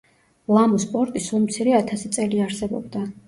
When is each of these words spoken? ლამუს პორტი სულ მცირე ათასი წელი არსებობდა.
ლამუს 0.55 0.85
პორტი 0.93 1.21
სულ 1.27 1.43
მცირე 1.45 1.75
ათასი 1.81 2.13
წელი 2.17 2.43
არსებობდა. 2.49 3.05